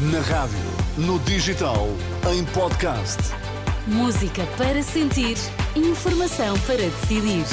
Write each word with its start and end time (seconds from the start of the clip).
Na 0.00 0.20
rádio, 0.20 0.56
no 0.96 1.18
digital, 1.18 1.88
em 2.32 2.44
podcast. 2.44 3.18
Música 3.84 4.46
para 4.56 4.80
sentir, 4.80 5.36
informação 5.74 6.56
para 6.60 6.76
decidir. 6.76 7.44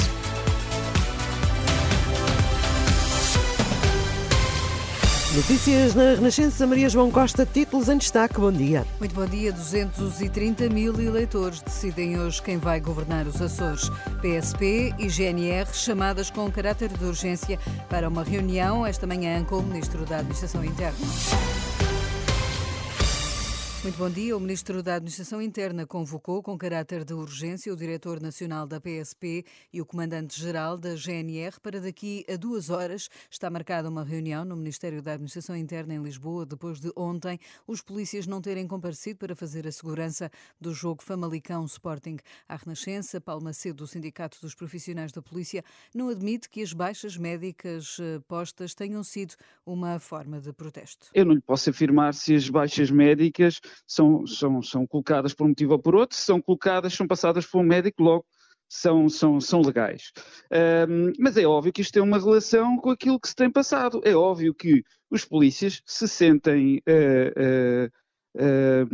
Notícias 5.34 5.96
na 5.96 6.14
Renascença, 6.14 6.64
Maria 6.68 6.88
João 6.88 7.10
Costa, 7.10 7.44
títulos 7.44 7.88
em 7.88 7.98
destaque. 7.98 8.38
Bom 8.38 8.52
dia. 8.52 8.86
Muito 9.00 9.14
bom 9.16 9.26
dia. 9.26 9.50
230 9.50 10.68
mil 10.68 10.94
eleitores 11.00 11.60
decidem 11.60 12.16
hoje 12.20 12.40
quem 12.40 12.58
vai 12.58 12.78
governar 12.78 13.26
os 13.26 13.42
Açores. 13.42 13.90
PSP 14.22 14.94
e 15.00 15.08
GNR 15.08 15.68
chamadas 15.74 16.30
com 16.30 16.48
caráter 16.48 16.90
de 16.96 17.04
urgência 17.04 17.58
para 17.90 18.08
uma 18.08 18.22
reunião 18.22 18.86
esta 18.86 19.04
manhã 19.04 19.42
com 19.42 19.56
o 19.56 19.62
Ministro 19.64 20.06
da 20.06 20.18
Administração 20.18 20.64
Interna. 20.64 20.96
Muito 23.86 23.98
bom 23.98 24.10
dia. 24.10 24.36
O 24.36 24.40
Ministro 24.40 24.82
da 24.82 24.96
Administração 24.96 25.40
Interna 25.40 25.86
convocou 25.86 26.42
com 26.42 26.58
caráter 26.58 27.04
de 27.04 27.14
urgência 27.14 27.72
o 27.72 27.76
Diretor 27.76 28.20
Nacional 28.20 28.66
da 28.66 28.80
PSP 28.80 29.44
e 29.72 29.80
o 29.80 29.86
Comandante-Geral 29.86 30.76
da 30.76 30.96
GNR 30.96 31.60
para 31.62 31.80
daqui 31.80 32.24
a 32.28 32.34
duas 32.34 32.68
horas. 32.68 33.08
Está 33.30 33.48
marcada 33.48 33.88
uma 33.88 34.02
reunião 34.02 34.44
no 34.44 34.56
Ministério 34.56 35.00
da 35.00 35.12
Administração 35.12 35.54
Interna 35.54 35.94
em 35.94 36.02
Lisboa, 36.02 36.44
depois 36.44 36.80
de 36.80 36.90
ontem 36.96 37.38
os 37.64 37.80
polícias 37.80 38.26
não 38.26 38.40
terem 38.40 38.66
comparecido 38.66 39.20
para 39.20 39.36
fazer 39.36 39.68
a 39.68 39.70
segurança 39.70 40.32
do 40.60 40.74
jogo 40.74 41.00
Famalicão 41.00 41.64
Sporting. 41.64 42.16
A 42.48 42.56
Renascença, 42.56 43.20
Paulo 43.20 43.44
Macedo, 43.44 43.76
do 43.76 43.86
Sindicato 43.86 44.40
dos 44.42 44.52
Profissionais 44.52 45.12
da 45.12 45.22
Polícia, 45.22 45.62
não 45.94 46.08
admite 46.08 46.50
que 46.50 46.60
as 46.60 46.72
baixas 46.72 47.16
médicas 47.16 47.98
eh, 48.00 48.18
postas 48.26 48.74
tenham 48.74 49.04
sido 49.04 49.36
uma 49.64 50.00
forma 50.00 50.40
de 50.40 50.52
protesto. 50.52 51.06
Eu 51.14 51.24
não 51.24 51.34
lhe 51.34 51.40
posso 51.40 51.70
afirmar 51.70 52.14
se 52.14 52.34
as 52.34 52.48
baixas 52.48 52.90
médicas 52.90 53.60
são, 53.86 54.26
são, 54.26 54.62
são 54.62 54.86
colocadas 54.86 55.34
por 55.34 55.44
um 55.44 55.48
motivo 55.48 55.72
ou 55.72 55.78
por 55.78 55.94
outro, 55.94 56.16
são 56.16 56.40
colocadas, 56.40 56.94
são 56.94 57.06
passadas 57.06 57.46
por 57.46 57.60
um 57.60 57.64
médico, 57.64 58.02
logo 58.02 58.24
são, 58.68 59.08
são, 59.08 59.40
são 59.40 59.60
legais. 59.62 60.12
Um, 60.88 61.12
mas 61.18 61.36
é 61.36 61.46
óbvio 61.46 61.72
que 61.72 61.80
isto 61.80 61.92
tem 61.92 62.02
uma 62.02 62.18
relação 62.18 62.76
com 62.78 62.90
aquilo 62.90 63.20
que 63.20 63.28
se 63.28 63.34
tem 63.34 63.50
passado. 63.50 64.00
É 64.04 64.14
óbvio 64.14 64.54
que 64.54 64.82
os 65.10 65.24
polícias 65.24 65.82
se 65.84 66.08
sentem, 66.08 66.82
uh, 66.88 67.90
uh, 68.38 68.88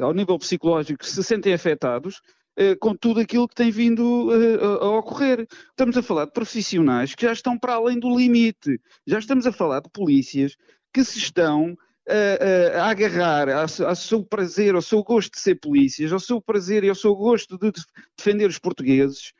uh, 0.00 0.04
ao 0.04 0.14
nível 0.14 0.38
psicológico, 0.38 1.04
se 1.04 1.22
sentem 1.22 1.52
afetados 1.52 2.20
com 2.80 2.92
tudo 2.92 3.20
aquilo 3.20 3.46
que 3.46 3.54
tem 3.54 3.70
vindo 3.70 4.30
a 4.80 4.88
ocorrer. 4.98 5.46
Estamos 5.70 5.96
a 5.96 6.02
falar 6.02 6.24
de 6.24 6.32
profissionais 6.32 7.14
que 7.14 7.24
já 7.24 7.32
estão 7.32 7.56
para 7.56 7.74
além 7.74 8.00
do 8.00 8.12
limite. 8.18 8.80
Já 9.06 9.20
estamos 9.20 9.46
a 9.46 9.52
falar 9.52 9.78
de 9.78 9.88
polícias 9.90 10.56
que 10.92 11.04
se 11.04 11.18
estão 11.18 11.76
a, 12.08 12.80
a, 12.80 12.90
agarrar 12.90 13.48
ao, 13.48 13.96
seu 13.96 14.24
prazer, 14.24 14.74
ao 14.74 14.82
seu 14.82 15.02
gosto 15.02 15.32
de 15.32 15.40
ser 15.40 15.56
polícias, 15.56 16.12
ao 16.12 16.20
seu 16.20 16.40
prazer 16.40 16.84
e 16.84 16.88
ao 16.88 16.94
seu 16.94 17.14
gosto 17.14 17.58
de 17.58 17.72
defender 18.16 18.48
os 18.48 18.58
portugueses, 18.58 19.32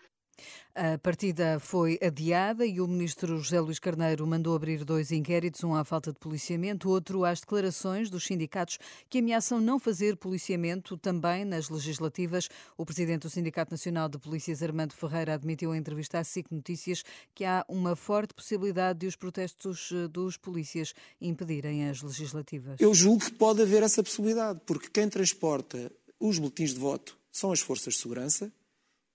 a 0.79 0.97
partida 0.97 1.59
foi 1.59 1.99
adiada 2.01 2.65
e 2.65 2.81
o 2.81 2.87
ministro 2.87 3.37
José 3.39 3.59
Luís 3.59 3.81
Carneiro 3.81 4.25
mandou 4.25 4.55
abrir 4.55 4.85
dois 4.85 5.11
inquéritos, 5.11 5.65
um 5.65 5.75
à 5.75 5.85
falta 5.85 6.13
de 6.13 6.21
policiamento, 6.21 6.89
outro 6.89 7.25
às 7.25 7.41
declarações 7.41 8.09
dos 8.09 8.25
sindicatos 8.25 8.79
que 9.11 9.19
ameaçam 9.19 9.61
não 9.61 9.81
fazer 9.81 10.17
policiamento 10.17 10.97
também 10.97 11.45
nas 11.45 11.69
legislativas. 11.69 12.49
O 12.77 12.87
presidente 12.87 13.23
do 13.23 13.31
Sindicato 13.31 13.73
Nacional 13.73 14.09
de 14.09 14.19
Polícias, 14.19 14.63
Armando 14.63 14.95
Ferreira, 14.95 15.35
admitiu 15.35 15.75
em 15.75 15.79
entrevista 15.79 16.21
à 16.21 16.23
SIC 16.23 16.53
Notícias 16.53 17.03
que 17.35 17.45
há 17.45 17.65
uma 17.69 17.97
forte 17.97 18.33
possibilidade 18.33 19.01
de 19.01 19.09
os 19.09 19.17
protestos 19.17 19.91
eh, 19.93 20.07
dos 20.07 20.37
polícias 20.37 20.95
impedirem 21.21 21.89
as 21.89 22.03
legislativas. 22.03 22.77
Eu 22.79 22.95
julgo 22.95 23.25
que 23.25 23.33
pode 23.33 23.63
haver 23.63 23.83
essa 23.83 24.01
possibilidade, 24.01 24.61
porque 24.65 24.89
quem 24.89 25.09
transporta 25.09 25.91
os 26.21 26.39
boletins 26.39 26.73
de 26.73 26.79
voto 26.79 27.19
são 27.33 27.51
as 27.51 27.59
forças 27.59 27.95
de 27.95 28.01
segurança, 28.01 28.53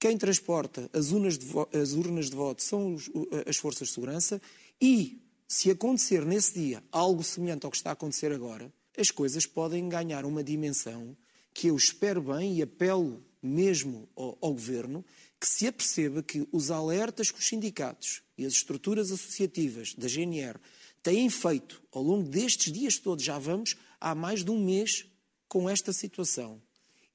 quem 0.03 0.17
transporta 0.17 0.89
as 0.91 1.13
urnas 1.13 1.37
de, 1.37 1.47
as 1.81 1.93
urnas 1.93 2.29
de 2.29 2.35
voto 2.35 2.61
são 2.61 2.93
os, 2.93 3.09
as 3.47 3.55
forças 3.55 3.87
de 3.87 3.93
segurança 3.93 4.41
e, 4.81 5.23
se 5.47 5.71
acontecer 5.71 6.25
nesse 6.25 6.55
dia 6.55 6.83
algo 6.91 7.23
semelhante 7.23 7.63
ao 7.63 7.71
que 7.71 7.77
está 7.77 7.91
a 7.91 7.93
acontecer 7.93 8.29
agora, 8.33 8.69
as 8.97 9.09
coisas 9.09 9.45
podem 9.45 9.87
ganhar 9.87 10.25
uma 10.25 10.43
dimensão 10.43 11.15
que 11.53 11.67
eu 11.67 11.77
espero 11.77 12.21
bem 12.21 12.57
e 12.57 12.61
apelo 12.61 13.23
mesmo 13.41 14.09
ao, 14.13 14.37
ao 14.41 14.51
governo 14.51 15.05
que 15.39 15.47
se 15.47 15.67
aperceba 15.67 16.21
que 16.21 16.45
os 16.51 16.69
alertas 16.69 17.31
que 17.31 17.39
os 17.39 17.47
sindicatos 17.47 18.23
e 18.37 18.45
as 18.45 18.51
estruturas 18.51 19.09
associativas 19.09 19.93
da 19.93 20.09
GNR 20.09 20.59
têm 21.01 21.29
feito 21.29 21.81
ao 21.93 22.03
longo 22.03 22.27
destes 22.27 22.73
dias 22.73 22.97
todos, 22.97 23.23
já 23.23 23.39
vamos 23.39 23.77
há 24.01 24.13
mais 24.13 24.43
de 24.43 24.51
um 24.51 24.61
mês 24.61 25.05
com 25.47 25.69
esta 25.69 25.93
situação, 25.93 26.61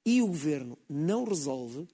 e 0.07 0.23
o 0.23 0.27
governo 0.29 0.79
não 0.89 1.25
resolve, 1.25 1.87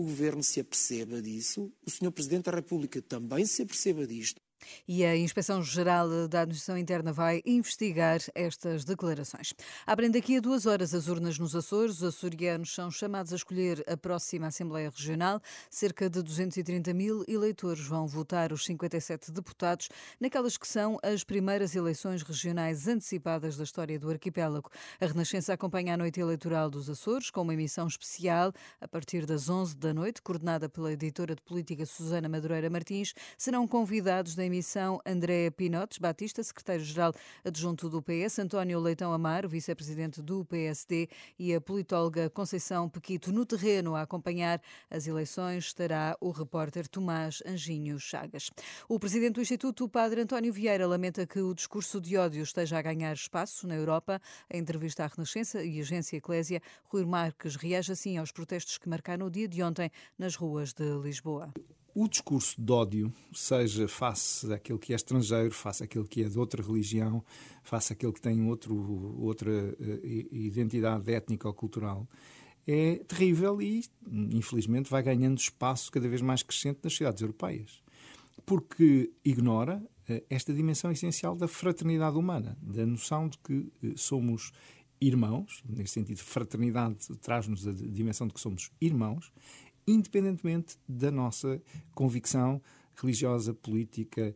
o 0.00 0.02
governo 0.02 0.42
se 0.42 0.60
aperceba 0.60 1.20
disso, 1.20 1.70
o 1.86 1.90
Sr. 1.90 2.10
Presidente 2.10 2.44
da 2.44 2.52
República 2.52 3.02
também 3.02 3.44
se 3.44 3.60
aperceba 3.60 4.06
disto 4.06 4.40
e 4.86 5.04
a 5.04 5.16
Inspeção-Geral 5.16 6.28
da 6.28 6.42
Administração 6.42 6.76
Interna 6.76 7.12
vai 7.12 7.42
investigar 7.44 8.20
estas 8.34 8.84
declarações. 8.84 9.52
Abrem 9.86 10.10
daqui 10.10 10.36
a 10.36 10.40
duas 10.40 10.66
horas 10.66 10.94
as 10.94 11.08
urnas 11.08 11.38
nos 11.38 11.54
Açores. 11.54 11.96
Os 11.96 12.02
açorianos 12.02 12.74
são 12.74 12.90
chamados 12.90 13.32
a 13.32 13.36
escolher 13.36 13.84
a 13.86 13.96
próxima 13.96 14.46
Assembleia 14.48 14.90
Regional. 14.90 15.40
Cerca 15.68 16.08
de 16.08 16.22
230 16.22 16.92
mil 16.92 17.24
eleitores 17.28 17.86
vão 17.86 18.06
votar 18.06 18.52
os 18.52 18.64
57 18.64 19.30
deputados 19.30 19.88
naquelas 20.20 20.56
que 20.56 20.66
são 20.66 20.98
as 21.02 21.24
primeiras 21.24 21.74
eleições 21.74 22.22
regionais 22.22 22.88
antecipadas 22.88 23.56
da 23.56 23.64
história 23.64 23.98
do 23.98 24.10
arquipélago. 24.10 24.70
A 25.00 25.06
Renascença 25.06 25.52
acompanha 25.52 25.94
a 25.94 25.96
noite 25.96 26.20
eleitoral 26.20 26.70
dos 26.70 26.88
Açores 26.88 27.30
com 27.30 27.42
uma 27.42 27.54
emissão 27.54 27.86
especial 27.86 28.52
a 28.80 28.88
partir 28.88 29.26
das 29.26 29.48
11 29.48 29.76
da 29.76 29.94
noite, 29.94 30.22
coordenada 30.22 30.68
pela 30.68 30.92
editora 30.92 31.34
de 31.34 31.42
política 31.42 31.86
Susana 31.86 32.28
Madureira 32.28 32.70
Martins. 32.70 33.14
Serão 33.36 33.66
convidados 33.66 34.34
da 34.34 34.44
emissão 34.50 35.00
André 35.06 35.48
Pinotes 35.50 35.98
Batista, 35.98 36.42
secretário-geral 36.42 37.14
adjunto 37.44 37.88
do 37.88 38.02
PS, 38.02 38.40
António 38.40 38.80
Leitão 38.80 39.12
Amaro, 39.12 39.48
vice-presidente 39.48 40.20
do 40.20 40.44
PSD 40.44 41.08
e 41.38 41.54
a 41.54 41.60
politóloga 41.60 42.28
Conceição 42.28 42.88
Pequito. 42.88 43.32
No 43.32 43.46
terreno 43.46 43.94
a 43.94 44.02
acompanhar 44.02 44.60
as 44.90 45.06
eleições 45.06 45.66
estará 45.66 46.16
o 46.20 46.32
repórter 46.32 46.88
Tomás 46.88 47.40
Anjinho 47.46 47.98
Chagas. 48.00 48.50
O 48.88 48.98
presidente 48.98 49.34
do 49.34 49.40
Instituto, 49.40 49.84
o 49.84 49.88
padre 49.88 50.22
António 50.22 50.52
Vieira, 50.52 50.86
lamenta 50.86 51.24
que 51.24 51.40
o 51.40 51.54
discurso 51.54 52.00
de 52.00 52.16
ódio 52.16 52.42
esteja 52.42 52.78
a 52.78 52.82
ganhar 52.82 53.12
espaço 53.12 53.68
na 53.68 53.76
Europa. 53.76 54.20
Em 54.52 54.58
entrevista 54.58 55.04
à 55.04 55.06
Renascença 55.06 55.62
e 55.62 55.80
Agência 55.80 56.16
Eclésia, 56.16 56.60
Rui 56.86 57.04
Marques 57.04 57.54
reage 57.54 57.92
assim 57.92 58.18
aos 58.18 58.32
protestos 58.32 58.78
que 58.78 58.88
marcaram 58.88 59.26
o 59.26 59.30
dia 59.30 59.46
de 59.46 59.62
ontem 59.62 59.92
nas 60.18 60.34
ruas 60.34 60.72
de 60.72 60.84
Lisboa 61.00 61.52
o 61.94 62.08
discurso 62.08 62.60
de 62.60 62.72
ódio, 62.72 63.12
seja 63.32 63.86
face 63.88 64.52
àquele 64.52 64.78
que 64.78 64.92
é 64.92 64.96
estrangeiro, 64.96 65.50
face 65.52 65.84
àquele 65.84 66.06
que 66.06 66.22
é 66.22 66.28
de 66.28 66.38
outra 66.38 66.62
religião, 66.62 67.24
face 67.62 67.92
àquele 67.92 68.12
que 68.12 68.20
tem 68.20 68.46
outro, 68.48 68.74
outra 69.20 69.50
uh, 69.50 70.06
identidade 70.34 71.12
étnica 71.12 71.48
ou 71.48 71.54
cultural, 71.54 72.08
é 72.66 72.96
terrível 73.08 73.60
e, 73.60 73.84
infelizmente, 74.10 74.90
vai 74.90 75.02
ganhando 75.02 75.38
espaço 75.38 75.90
cada 75.90 76.08
vez 76.08 76.20
mais 76.20 76.42
crescente 76.42 76.80
nas 76.82 76.94
cidades 76.94 77.22
europeias. 77.22 77.82
Porque 78.46 79.12
ignora 79.24 79.82
uh, 80.08 80.22
esta 80.30 80.52
dimensão 80.52 80.90
essencial 80.90 81.34
da 81.34 81.48
fraternidade 81.48 82.16
humana, 82.16 82.56
da 82.62 82.86
noção 82.86 83.28
de 83.28 83.38
que 83.38 83.72
uh, 83.82 83.98
somos 83.98 84.52
irmãos, 85.00 85.62
nesse 85.66 85.94
sentido, 85.94 86.18
fraternidade 86.18 86.96
traz-nos 87.22 87.66
a 87.66 87.72
dimensão 87.72 88.26
de 88.26 88.34
que 88.34 88.40
somos 88.40 88.70
irmãos 88.80 89.32
independentemente 89.86 90.76
da 90.88 91.10
nossa 91.10 91.60
convicção 91.94 92.60
religiosa, 92.96 93.54
política, 93.54 94.34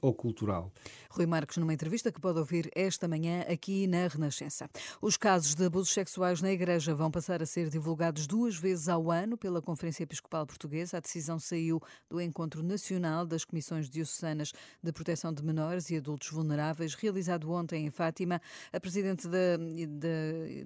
ou 0.00 0.14
cultural. 0.14 0.72
Rui 1.10 1.26
Marques, 1.26 1.56
numa 1.56 1.74
entrevista 1.74 2.12
que 2.12 2.20
pode 2.20 2.38
ouvir 2.38 2.70
esta 2.74 3.08
manhã 3.08 3.40
aqui 3.42 3.86
na 3.88 4.06
Renascença. 4.06 4.70
Os 5.02 5.16
casos 5.16 5.54
de 5.54 5.64
abusos 5.64 5.92
sexuais 5.92 6.40
na 6.40 6.52
Igreja 6.52 6.94
vão 6.94 7.10
passar 7.10 7.42
a 7.42 7.46
ser 7.46 7.68
divulgados 7.68 8.26
duas 8.26 8.56
vezes 8.56 8.88
ao 8.88 9.10
ano 9.10 9.36
pela 9.36 9.60
Conferência 9.60 10.04
Episcopal 10.04 10.46
Portuguesa. 10.46 10.98
A 10.98 11.00
decisão 11.00 11.38
saiu 11.38 11.80
do 12.08 12.20
Encontro 12.20 12.62
Nacional 12.62 13.26
das 13.26 13.44
Comissões 13.44 13.90
Diocesanas 13.90 14.52
de 14.82 14.92
Proteção 14.92 15.32
de 15.32 15.42
Menores 15.42 15.90
e 15.90 15.96
Adultos 15.96 16.30
Vulneráveis, 16.30 16.94
realizado 16.94 17.50
ontem 17.50 17.86
em 17.86 17.90
Fátima. 17.90 18.40
A 18.72 18.78
Presidente 18.78 19.26
de, 19.26 19.86
de, 19.86 20.64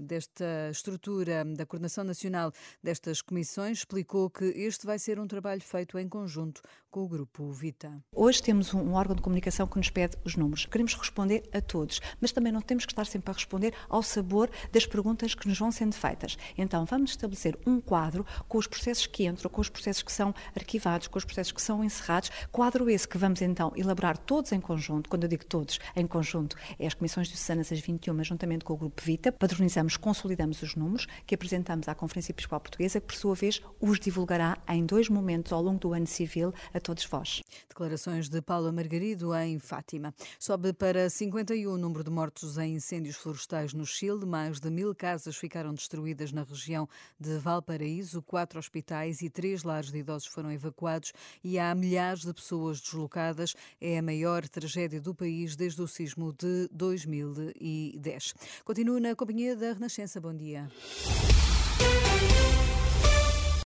desta 0.00 0.70
estrutura, 0.70 1.44
da 1.44 1.64
Coordenação 1.64 2.02
Nacional 2.02 2.52
destas 2.82 3.22
comissões, 3.22 3.78
explicou 3.78 4.28
que 4.28 4.44
este 4.44 4.86
vai 4.86 4.98
ser 4.98 5.20
um 5.20 5.26
trabalho 5.26 5.62
feito 5.62 5.98
em 5.98 6.08
conjunto 6.08 6.62
com 6.90 7.04
o 7.04 7.08
Grupo 7.08 7.52
Vita. 7.52 7.93
Hoje 8.12 8.42
temos 8.42 8.72
um 8.72 8.92
órgão 8.92 9.16
de 9.16 9.22
comunicação 9.22 9.66
que 9.66 9.76
nos 9.76 9.90
pede 9.90 10.16
os 10.24 10.36
números. 10.36 10.66
Queremos 10.66 10.94
responder 10.94 11.42
a 11.52 11.60
todos, 11.60 12.00
mas 12.20 12.32
também 12.32 12.52
não 12.52 12.60
temos 12.60 12.86
que 12.86 12.92
estar 12.92 13.04
sempre 13.04 13.30
a 13.30 13.34
responder 13.34 13.74
ao 13.88 14.02
sabor 14.02 14.50
das 14.72 14.86
perguntas 14.86 15.34
que 15.34 15.48
nos 15.48 15.58
vão 15.58 15.70
sendo 15.70 15.94
feitas. 15.94 16.36
Então, 16.56 16.84
vamos 16.84 17.10
estabelecer 17.10 17.58
um 17.66 17.80
quadro 17.80 18.24
com 18.48 18.58
os 18.58 18.66
processos 18.66 19.06
que 19.06 19.26
entram, 19.26 19.50
com 19.50 19.60
os 19.60 19.68
processos 19.68 20.02
que 20.02 20.12
são 20.12 20.34
arquivados, 20.54 21.08
com 21.08 21.18
os 21.18 21.24
processos 21.24 21.52
que 21.52 21.62
são 21.62 21.84
encerrados. 21.84 22.30
Quadro 22.50 22.88
esse 22.88 23.06
que 23.06 23.18
vamos 23.18 23.42
então 23.42 23.72
elaborar 23.76 24.16
todos 24.16 24.52
em 24.52 24.60
conjunto. 24.60 25.10
Quando 25.10 25.24
eu 25.24 25.28
digo 25.28 25.44
todos 25.44 25.78
em 25.96 26.06
conjunto, 26.06 26.56
é 26.78 26.86
as 26.86 26.94
comissões 26.94 27.28
diocesanas, 27.28 27.72
as 27.72 27.80
21, 27.80 28.24
juntamente 28.24 28.64
com 28.64 28.74
o 28.74 28.76
Grupo 28.76 29.02
Vita. 29.02 29.32
Padronizamos, 29.32 29.96
consolidamos 29.96 30.62
os 30.62 30.74
números 30.74 31.06
que 31.26 31.34
apresentamos 31.34 31.88
à 31.88 31.94
Conferência 31.94 32.32
Episcopal 32.32 32.60
Portuguesa, 32.60 33.00
que 33.00 33.06
por 33.06 33.16
sua 33.16 33.34
vez 33.34 33.60
os 33.80 33.98
divulgará 33.98 34.58
em 34.68 34.84
dois 34.84 35.08
momentos 35.08 35.52
ao 35.52 35.62
longo 35.62 35.78
do 35.78 35.92
ano 35.92 36.06
civil 36.06 36.52
a 36.72 36.80
todos 36.80 37.04
vós. 37.04 37.42
Declarações 37.84 38.30
de 38.30 38.40
Paula 38.40 38.72
Margarido 38.72 39.34
em 39.34 39.58
Fátima. 39.58 40.14
Sobe 40.38 40.72
para 40.72 41.10
51 41.10 41.70
o 41.70 41.76
número 41.76 42.02
de 42.02 42.10
mortos 42.10 42.56
em 42.56 42.76
incêndios 42.76 43.14
florestais 43.14 43.74
no 43.74 43.84
Chile. 43.84 44.24
Mais 44.24 44.58
de 44.58 44.70
mil 44.70 44.94
casas 44.94 45.36
ficaram 45.36 45.74
destruídas 45.74 46.32
na 46.32 46.44
região 46.44 46.88
de 47.20 47.36
Valparaíso. 47.36 48.22
Quatro 48.22 48.58
hospitais 48.58 49.20
e 49.20 49.28
três 49.28 49.64
lares 49.64 49.92
de 49.92 49.98
idosos 49.98 50.28
foram 50.28 50.50
evacuados 50.50 51.12
e 51.42 51.58
há 51.58 51.74
milhares 51.74 52.24
de 52.24 52.32
pessoas 52.32 52.80
deslocadas. 52.80 53.54
É 53.78 53.98
a 53.98 54.02
maior 54.02 54.48
tragédia 54.48 54.98
do 54.98 55.14
país 55.14 55.54
desde 55.54 55.82
o 55.82 55.86
sismo 55.86 56.32
de 56.32 56.70
2010. 56.72 58.34
Continua 58.64 58.98
na 58.98 59.14
companhia 59.14 59.54
da 59.54 59.74
Renascença. 59.74 60.18
Bom 60.22 60.34
dia. 60.34 60.70